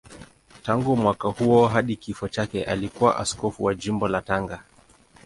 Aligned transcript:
Tangu 0.63 0.95
mwaka 0.95 1.27
huo 1.27 1.67
hadi 1.67 1.95
kifo 1.95 2.27
chake 2.27 2.63
alikuwa 2.63 3.17
askofu 3.17 3.63
wa 3.63 3.75
Jimbo 3.75 4.07
la 4.07 4.21
Tanga. 4.21 4.63